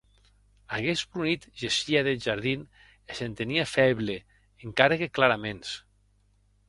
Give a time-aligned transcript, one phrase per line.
[0.77, 2.63] Aguest bronit gessie deth jardin
[3.09, 4.17] e s’entenie fèble,
[4.71, 5.69] encara que claraments.